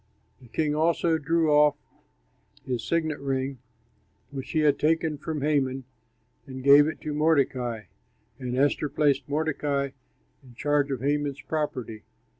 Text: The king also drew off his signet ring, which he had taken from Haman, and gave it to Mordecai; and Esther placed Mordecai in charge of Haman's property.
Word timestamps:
The 0.41 0.47
king 0.47 0.73
also 0.73 1.19
drew 1.19 1.53
off 1.53 1.75
his 2.65 2.83
signet 2.83 3.19
ring, 3.19 3.59
which 4.31 4.49
he 4.49 4.61
had 4.61 4.79
taken 4.79 5.19
from 5.19 5.41
Haman, 5.43 5.83
and 6.47 6.63
gave 6.63 6.87
it 6.87 6.99
to 7.01 7.13
Mordecai; 7.13 7.83
and 8.39 8.57
Esther 8.57 8.89
placed 8.89 9.29
Mordecai 9.29 9.91
in 10.43 10.55
charge 10.55 10.89
of 10.89 11.01
Haman's 11.01 11.41
property. 11.41 12.01